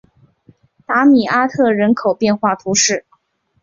[0.87, 3.05] 达米阿特人口变化图示